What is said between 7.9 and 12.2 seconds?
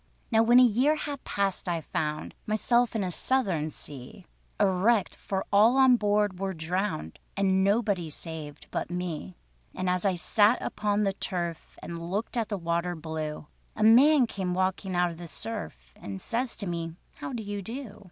saved but me. And as I sat upon the turf, And